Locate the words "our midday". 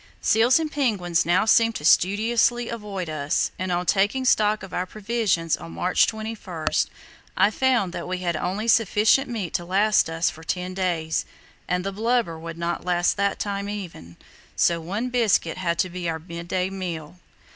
16.09-16.71